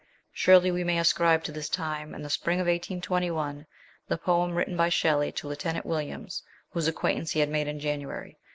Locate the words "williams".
5.85-6.41